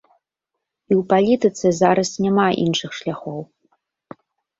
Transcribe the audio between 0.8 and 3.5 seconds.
І ў палітыцы зараз няма іншых шляхоў.